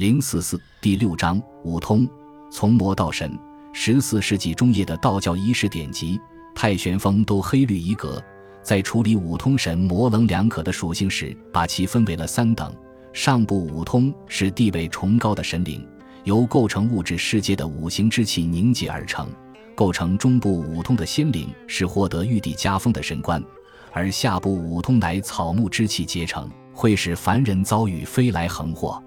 [0.00, 2.08] 零四四第六章五通，
[2.50, 3.38] 从魔到神。
[3.74, 6.16] 十四世纪中叶的道教仪式典籍
[6.54, 8.18] 《太玄风》都黑绿一格，
[8.62, 12.74] 在处理五通神模棱两可的属性时，把其分为了三等。
[13.12, 15.86] 上部五通是地位崇高的神灵，
[16.24, 19.26] 由构成物质世界的五行之气凝结而成；
[19.74, 23.44] 构成中部五通的仙灵是获得玉帝加封的神官，
[23.92, 26.50] 而下部五通乃草木之气结成。
[26.72, 29.02] 会使凡人遭遇飞来横祸，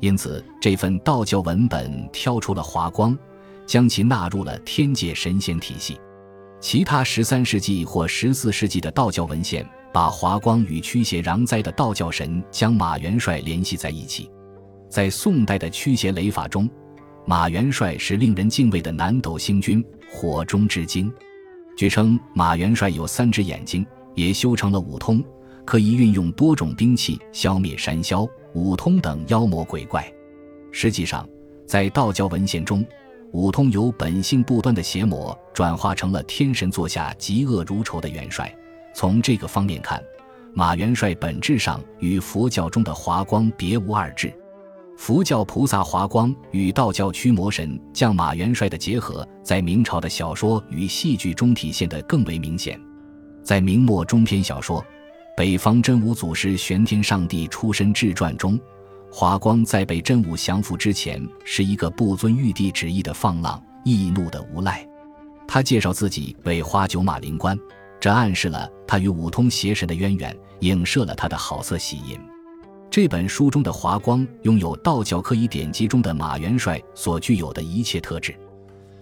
[0.00, 3.16] 因此这份道教文本挑出了华光，
[3.66, 5.98] 将其纳入了天界神仙体系。
[6.60, 14.30] 其他十三世纪或十四世纪的道教文献把华光与驱邪攘灾的道教神将马元帅联系在一起。
[14.88, 16.68] 在宋代的驱邪雷法中，
[17.26, 21.12] 马元帅是令人敬畏的南斗星君，火中之精。
[21.76, 23.84] 据称，马元帅有三只眼睛，
[24.14, 25.22] 也修成了五通。
[25.66, 30.10] 可以运用多种兵器消灭山魈、五通等妖魔鬼怪。
[30.70, 31.28] 实际上，
[31.66, 32.86] 在道教文献中，
[33.32, 38.54] 五通由本性不端的邪魔转化成了天神座下嫉恶如仇的元帅。
[38.94, 40.02] 从这个方面看，
[40.54, 44.32] 马元帅本质上与佛教中的华光别无二致。
[44.96, 52.80] 佛教菩萨华光与道教驱魔神将马元帅的结合，在明朝的小说与戏剧中体现得更为明显。
[53.42, 54.82] 在明末中篇小说。
[55.36, 58.58] 北方真武祖师玄天上帝出身志传中，
[59.12, 64.88] 华光在被真武降服之前，是一个不遵玉帝旨意的放浪、易怒的无赖。
[65.46, 67.54] 他介绍自己为花九马灵官，
[68.00, 72.18] 这暗示了他与五通邪神的渊源，影射了他的好色喜淫。
[72.90, 78.34] 这本书中的华光拥有道教科仪典籍中的马元帅所具有的一切特质：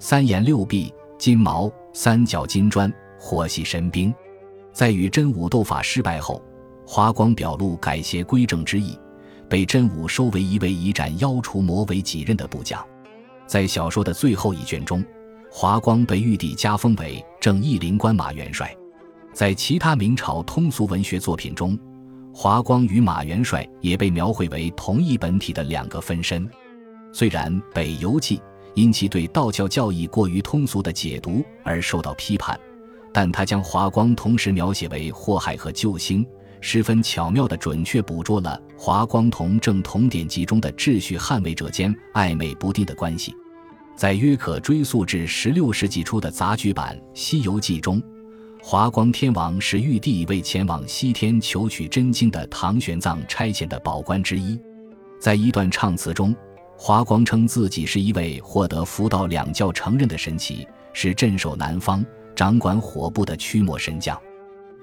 [0.00, 4.12] 三眼六臂、金毛、三角金砖、火系神兵。
[4.74, 6.42] 在与真武斗法失败后，
[6.84, 8.98] 华光表露改邪归正之意，
[9.48, 12.84] 被真武收为一位以斩妖除魔为己任的部将。
[13.46, 15.04] 在小说的最后一卷中，
[15.48, 18.76] 华光被玉帝加封为正义灵官马元帅。
[19.32, 21.78] 在其他明朝通俗文学作品中，
[22.34, 26.50] 华光与马元帅也被描绘为同一本体的两个分身。
[27.12, 28.38] 虽然《北游记》
[28.74, 32.58] 因其对道教教义过于通俗的解读而受到批判。
[33.14, 36.26] 但他将华光同时描写为祸害和救星，
[36.60, 43.32] 十分巧妙地准确捕捉了华光同正统典籍中的秩序捍卫者间暧昧不定的关系。
[43.94, 48.02] 在约可追溯至十六世纪初的杂剧版《西游记》中，
[48.60, 54.58] 华光天王是玉帝为前往西天求取真经的唐玄奘差遣的保官之一。
[55.20, 56.34] 在一段唱词中，
[56.76, 62.04] 华光称自己是一位获得佛道两教承认的神奇，是镇守南方。
[62.34, 64.18] 掌管火部的驱魔神将，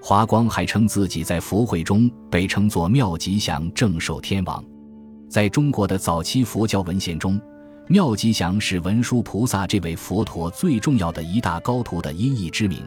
[0.02, 4.64] 华光还称自己在佛会中被称作妙吉祥正寿天王。
[5.30, 7.40] 在中国的早期佛教文献中，
[7.88, 12.84] 妙吉祥是文殊菩萨这位佛陀最重要的一大高徒的音译之名，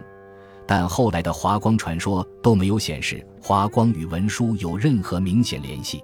[0.66, 6.02] 但后来的华光传说都没有显示华光与文殊有任何明显联系。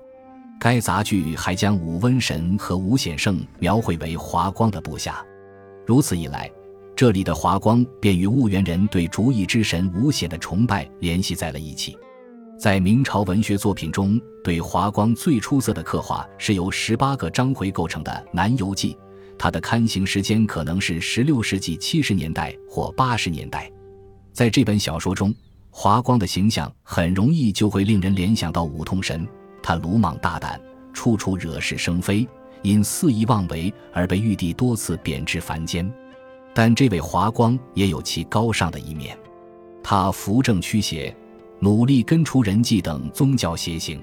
[0.61, 5.25] 该杂剧还将五瘟神和五显圣描绘为华光的部下，
[5.87, 6.51] 如此一来。
[7.01, 11.97] 这里的华光便与婺源人对竹意之神吴显的崇拜联系在了一起。
[12.59, 18.93] 在明朝文学作品中，对华光最出色的刻画是由十八个章回构成的《南游记》，
[19.39, 23.73] 它的刊行时间可能是十六世纪七十年代或八十年代。
[24.31, 25.35] 在这本小说中，
[25.71, 29.27] 华光的形象很容易就会令人联想到五通神，
[29.63, 30.61] 他鲁莽大胆，
[30.93, 32.29] 处处惹是生非，
[32.61, 35.91] 因肆意妄为而被玉帝多次贬至凡间。
[36.55, 39.17] 但这位华光也有其高尚的一面，
[39.83, 41.15] 他扶正驱邪，
[41.59, 44.03] 努力根除人际等宗教邪行。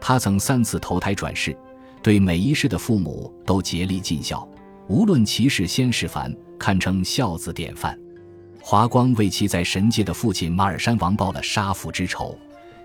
[0.00, 1.56] 他曾三次投胎转世，
[2.02, 4.48] 对每一世的父母都竭力尽孝，
[4.88, 7.98] 无论其是仙是凡，堪称孝子典范。
[8.60, 12.38] 华光为其在神界的父亲马尔山王报了杀父之仇，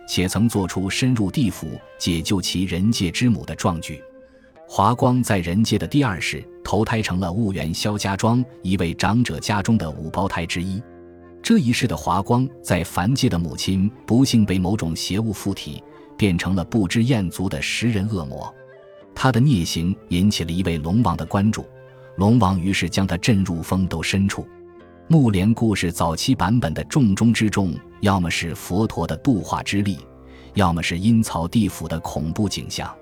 [0.07, 4.01] 且曾做出深入地府解救其人界之母的壮举。
[4.67, 10.83] 华光在人界的第二世投胎成了婺源萧家庄一位长者家中的五胞胎之一。
[11.41, 15.81] 这一世的华光在凡界的母亲不幸被某种邪物附体，
[16.17, 18.53] 变成了不知厌足的食人恶魔。
[19.15, 21.65] 他的孽行引起了一位龙王的关注，
[22.17, 24.45] 龙王于是将他震入风斗深处。
[25.07, 29.99] 木莲故事早期版本的重中之重，要么是佛陀的度化之力，
[30.55, 32.93] 要么是阴曹地府的恐怖景象。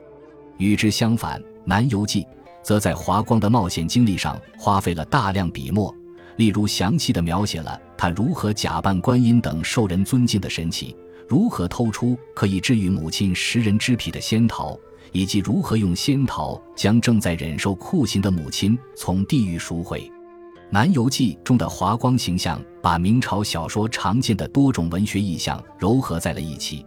[0.60, 1.42] 与之相反。
[1.68, 2.22] 《南游记》
[2.66, 5.94] 则在华光的冒险经历上花费了大量笔墨，
[6.38, 10.98] 例如详细的描写了他如何假扮观音等受人尊敬的神奇，
[11.28, 14.76] 如何偷出可以治愈母亲食人之癖的仙桃，
[15.12, 20.02] 以及如何用仙桃将正在忍受酷刑的母亲从地狱赎回。
[20.72, 26.84] 《南游记》中的华光形象，把明朝小说常见的多种文学意象糅合在了一起，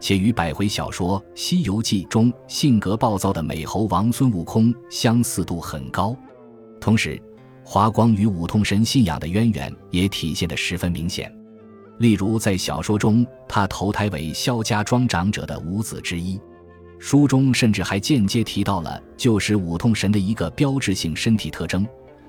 [0.00, 6.16] 且与百回小说《西游记》中性格暴躁的美猴王孙悟空相似度很高。
[6.80, 7.20] 同时，
[7.62, 11.30] 华光与五通神信仰的渊源也体现得十分明显。
[11.98, 16.40] 例如，在小说中，他投胎为萧家庄长者的五子之一。
[16.98, 21.86] 书中甚至还间接提到了旧时五通神的一个标志性身体特征。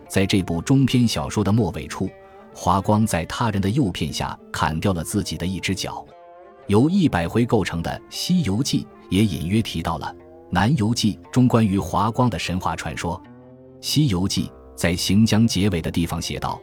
[0.09, 2.09] 在这部中篇小说的末尾处，
[2.53, 6.06] 华光在他人的诱骗下砍掉了自己的一只脚。
[6.71, 10.06] 由一百回构成的《西游记》也隐约提到了
[10.50, 13.21] 《南游记》中关于华光的神话传说。
[13.81, 16.57] 《西游记》在行将结尾的地方写道：“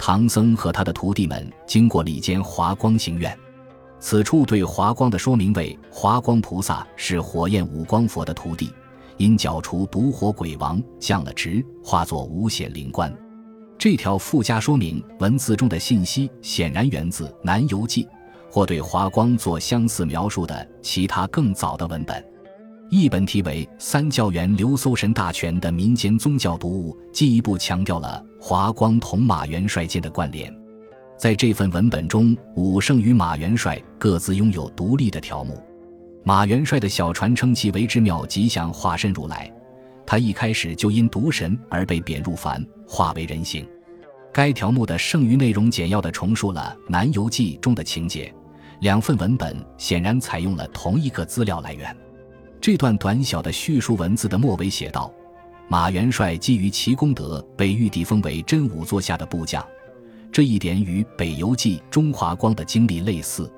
[0.00, 3.38] 唐僧和他的徒弟们经过里间华光行院。”
[4.00, 8.72] 此处对华光的说明为：华光菩萨是火焰五光佛的徒弟，
[9.18, 13.14] 因剿除毒火鬼王降了职，化作五显灵官。
[13.76, 18.04] 这条附加说明文字中的信息显然源自《南游记》，
[18.50, 22.22] 或对华光做相似描述的其他更早的文本。
[22.90, 30.52] 一本题为《三教元流搜神大全》的民间宗教读物，进一步强调了华光同马元帅间的关联。
[31.16, 35.62] 在这份文本中，武圣与马元帅各自拥有独立的条目。
[36.24, 39.48] 马元帅的小船称其为之妙吉祥化身如来，
[40.04, 43.64] 他一开始就因毒神而被贬入凡，化为人形。
[44.32, 48.34] 该条目的剩余内容简要地重述了《南游记》中的情节。
[48.80, 51.94] 两份文本显然采用了同一个资料来源。
[52.60, 55.12] 这段短小的叙述文字的末尾写道
[55.68, 59.64] ：“马元帅基于其功德，被玉帝封为真武座下的部将。”
[60.32, 63.44] 这一点与《北游记》中华光的经历类似，《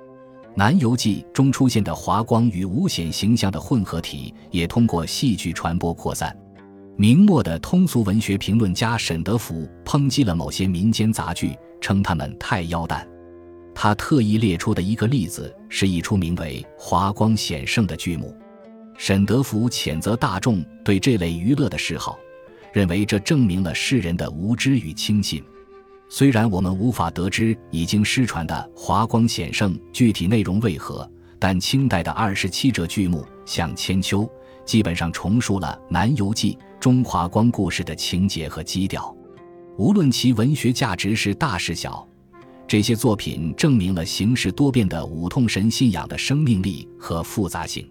[0.54, 6.36] 南游记》中出现的华光与吴显形象的混合体，也通过戏剧传播扩散。
[6.96, 13.06] 明末的通俗文学评论家沈德福抨击了某些民间杂剧，称他们太妖诞。
[13.74, 18.36] 他特意列出的一个例子是一出名为《华光显圣》的剧目。
[18.98, 22.18] 沈德福谴责大众对这类娱乐的嗜好，
[22.72, 25.42] 认为这证明了世人的无知与轻信。
[26.08, 34.20] 虽然我们无法得知已经失传的《华光显圣》具体内容为何，但清代的二十七折剧目像《千秋》，
[34.66, 39.16] 基本上重述了《南游记》中华光故事的情节和基调。
[39.78, 42.06] 无论其文学价值是大是小，
[42.66, 47.86] 这些作品证明了形式多变的五通神信仰的生命力和复杂性。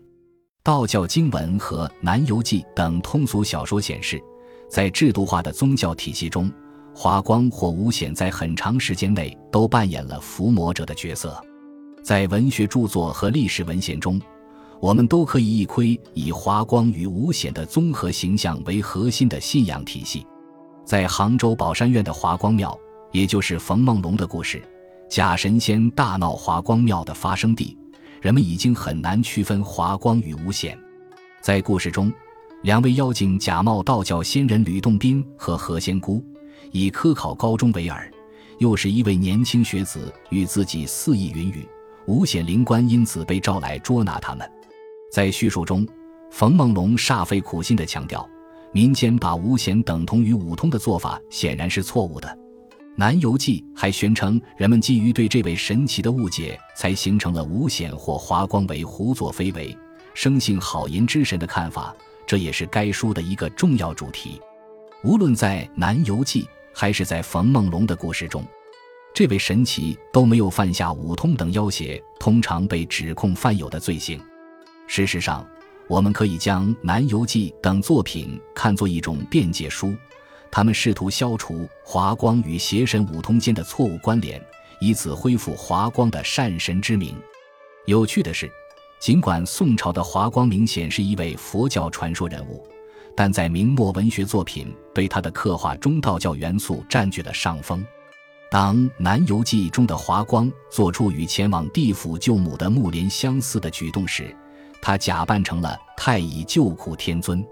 [0.63, 4.21] 道教经文和《南游记》等通俗小说显示，
[4.69, 6.51] 在制度化的宗教体系中。
[6.93, 11.41] 华光或吴显在很长时间内都扮演了伏魔者的角色，
[12.03, 14.19] 在文学著作和历史文献中，
[14.81, 20.27] 我们都可以一窥以华光与吴显的综合形象为核心的信仰体系。
[20.85, 22.77] 在杭州宝山院的华光庙，
[23.11, 24.61] 也就是冯梦龙的故事——
[25.09, 27.77] 假神仙大闹华光庙的发生地，
[28.21, 30.77] 人们已经很难区分华光与吴显。
[31.41, 32.11] 在故事中，
[32.61, 36.23] 两位妖精假冒道教仙人吕洞宾和何仙姑。
[36.71, 38.09] 以科考高中为饵，
[38.59, 41.67] 又是一位年轻学子与自己肆意云雨，
[42.05, 44.49] 五显灵官因此被召来捉拿他们。
[45.11, 45.85] 在叙述中，
[46.29, 48.25] 冯梦龙煞费苦心地强调，
[48.71, 52.29] 民间把五显等同于五通的做法显然是错误的。
[52.95, 59.75] 《南游记》还宣称，人们基于对这位神奇的误解，才形成了五显或华光为胡作非为、
[60.13, 61.95] 生性好淫之神的看法，
[62.25, 64.39] 这也是该书的一个重要主题。
[65.03, 66.43] 无论在《南游记》。
[66.73, 68.45] 还是在冯梦龙的故事中，
[69.13, 74.17] 这位神奇都没有犯下五通等妖邪通常被指控犯有的罪行。
[74.87, 75.45] 事实上，
[75.89, 79.93] 我们可以将《南游记》等作品看作一种辩解书，
[80.51, 84.43] 他们试图消除华光与邪神五通间的错误关联，
[84.81, 87.15] 以此恢复华光的善神之名。
[87.85, 88.51] 有趣的是，
[88.99, 92.67] 尽管宋朝的华光明显是一位佛教传说人物。
[93.13, 97.85] 但在明末文学作品对他的刻画中，道教元素占据了上风。
[98.49, 104.35] 当《南游记》中的华光做出与前往地府救母的木莲相似的举动时，
[104.81, 107.43] 他假扮成了太乙救苦天尊。《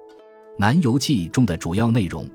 [0.58, 2.26] 南游记》中的主要内容，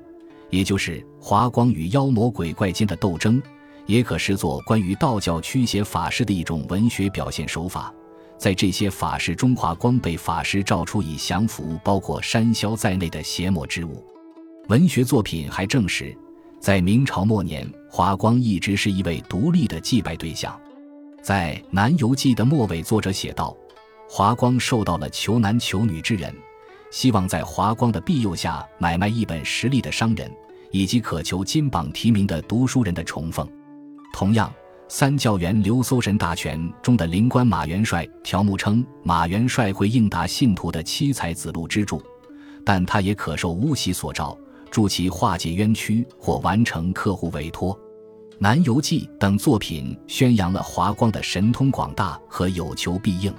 [0.55, 3.43] 也就是华光与妖魔鬼怪间的斗争，
[3.85, 7.93] 也可视作关于道教驱邪法事的一种文学表现手法。
[8.37, 14.01] 在这些法事中，华光被法师召出以降服包括山魈在内的邪魔之物。
[14.69, 16.15] 文学作品还证实，
[16.61, 20.57] 在明朝末年，华光一直是一位独立的祭拜对象。
[21.21, 23.53] 在《南游记》的末尾，作者写道
[24.07, 26.33] ：“华光受到了求男求女之人，
[26.91, 30.31] 希望在华光的庇佑下买卖一本实力的商人，
[30.75, 33.47] 以及渴求金榜题名的读书人的崇奉。
[34.11, 34.49] 同样，
[34.89, 42.03] 《三教员流搜神大全》中的灵官马元帅条目称，马元帅会应答信徒的七彩子路之助，
[42.65, 44.37] 但他也可受巫习所召，
[44.69, 47.73] 助其化解冤屈或完成客户委托。
[48.37, 53.33] 《南游记》等作品宣扬了华光的神通广大和有求必应。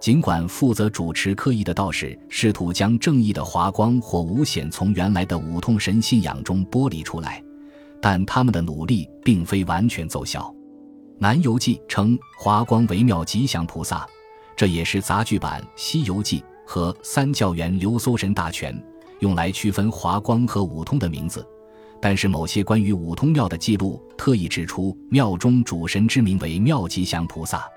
[0.00, 7.42] 尽管负责主持科仪的道士试图将正义的华光或五显从原来的五通神信仰中剥离出来，
[8.00, 10.42] 但他们的努力并非完全奏效。
[11.18, 14.06] 《南游记》称华光为妙吉祥菩萨，
[14.56, 18.74] 这也是杂剧版《西游记》和《三教员流搜神大全》
[19.18, 21.46] 用来区分华光和五通的名字。
[22.00, 27.68] 但是，某些关于五通庙的记录特意指出，庙中主神之名为妙吉祥菩萨。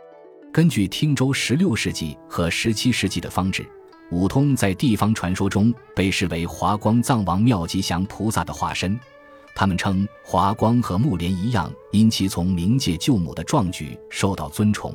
[0.54, 3.68] 根据汀州16世纪和17世纪的方志，
[4.12, 8.98] 五通在地方传说中被视为华光藏王妙吉祥菩萨的化身。
[9.56, 14.94] 他们称华光和木莲一样，因其从冥界救母的壮举受到尊崇。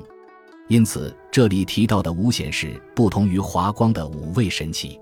[0.69, 4.97] 因此，这里提到的五显是不同于华光的五位神奇。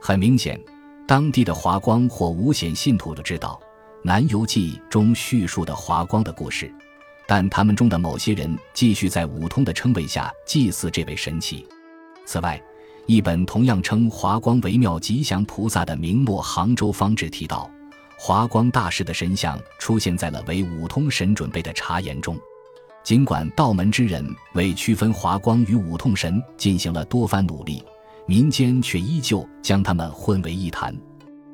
[0.00, 0.58] 很明显。
[1.06, 3.60] 当地的华光或五显信徒都知道
[4.02, 6.72] 《南游记》中叙述的华光的故事，
[7.30, 11.64] 但他们中的某些人继续在五通的称谓下祭祀这位神奇。
[12.26, 12.60] 此外，
[13.06, 17.70] 一本同样称华光为妙吉祥菩萨的明末杭州方志提到，
[18.18, 22.36] 华光大师的神像出现在了为五通神准备的茶言中。
[23.04, 27.80] 尽管道门之人为区分华光与五通神进行了多番努力。
[28.26, 30.92] 民间却依旧将他们混为一谈。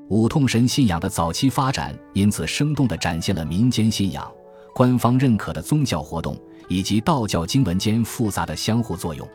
[0.08, 4.30] 五通神信仰的早期发展，因此生动地展现了民间信仰、
[4.76, 9.26] 官方认可的宗教活动以及道教经文间复杂的相互作用。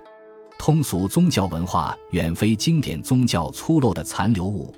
[0.60, 4.72] 通俗宗教文化远非经典宗教粗陋的残留物，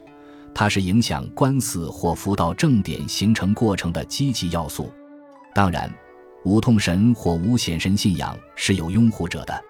[0.56, 4.90] 它是影响官寺或佛道正典形成过程的积极要素。
[5.54, 5.94] 当然，
[6.46, 9.62] 无通神或五显神信仰是有拥护者的。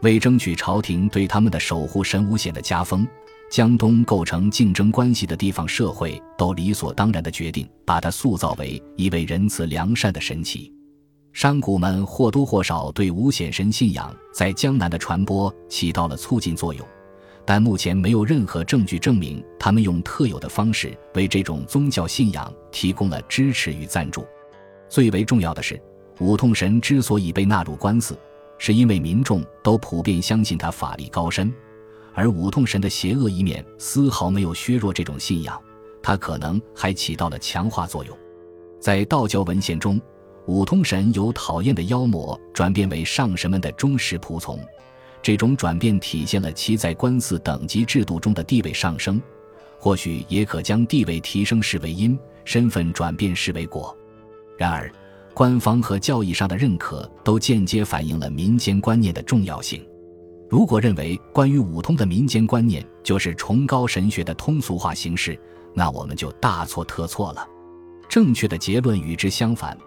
[0.00, 3.06] 为争取朝廷对他们的守护神五显的加封，
[3.50, 10.72] 江东构成竞争关系的地方社会都理所当然地决定把它塑造为一位仁慈良善的神奇。
[11.32, 16.86] 商贾们或多或少对五显神信仰在江南的传播起到了促进作用，
[17.44, 24.24] 但目前没有任何证据证明他们用特有的方式为这种宗教信仰提供了支持与赞助。
[24.88, 25.80] 最为重要的是，
[26.20, 28.16] 五通神之所以被纳入官司。
[28.62, 31.50] 是因为民众都普遍相信他法力高深，
[32.14, 35.60] 而五通神的邪恶一面丝毫没有削弱这种信仰，
[36.02, 38.16] 它可能还起到了强化作用。
[38.80, 40.00] 在道教文献中，
[40.46, 44.58] 五通神由讨厌的妖魔转变为上神们的忠实仆从，
[45.22, 49.20] 这种转变体现了其在官司等级制度中的地位上升，
[49.78, 53.96] 或许也可将地位提升视为因，身份转变视为果。
[54.56, 54.90] 然而。
[55.32, 59.82] 官方和教义上的认可都间接反映了民间观念的重要性。
[60.50, 65.38] 如果认为关于五通的民间观念就是崇高神学的通俗化形式，
[65.72, 67.48] 那我们就大错特错了。
[68.08, 69.78] 正确的结论与之相反。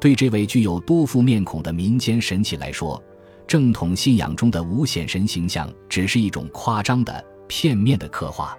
[0.00, 3.00] 对这位具有多副面孔的民间神奇来说，
[3.46, 8.58] 正统信仰中的五显神形象只是一种夸张的、片面的刻画。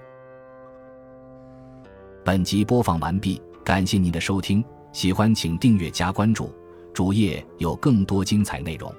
[2.23, 4.63] 本集播放完毕，感谢您的收听。
[4.93, 6.53] 喜欢请订阅加关注，
[6.93, 8.93] 主页有更多精彩内容。